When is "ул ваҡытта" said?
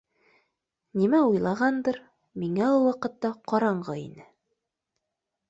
2.79-3.33